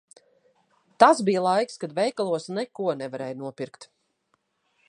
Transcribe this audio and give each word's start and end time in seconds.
Tas 1.03 1.21
bija 1.27 1.43
laiks, 1.47 1.77
kad 1.83 1.95
veikalos 1.99 2.49
neko 2.61 2.91
nevarēja 3.03 3.41
nopirkt. 3.45 3.91